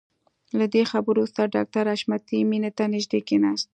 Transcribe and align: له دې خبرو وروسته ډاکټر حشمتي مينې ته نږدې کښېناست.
له 0.59 0.65
دې 0.73 0.83
خبرو 0.91 1.15
وروسته 1.19 1.51
ډاکټر 1.55 1.85
حشمتي 1.93 2.39
مينې 2.49 2.71
ته 2.77 2.83
نږدې 2.93 3.19
کښېناست. 3.27 3.67